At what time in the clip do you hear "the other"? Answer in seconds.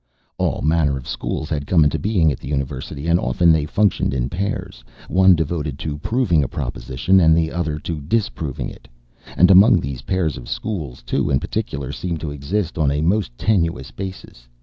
7.37-7.77